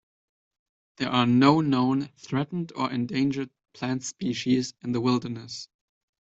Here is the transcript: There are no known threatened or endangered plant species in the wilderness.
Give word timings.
There 0.97 1.09
are 1.09 1.27
no 1.27 1.61
known 1.61 2.09
threatened 2.17 2.71
or 2.75 2.91
endangered 2.91 3.51
plant 3.73 4.03
species 4.03 4.73
in 4.81 4.93
the 4.93 4.99
wilderness. 4.99 5.67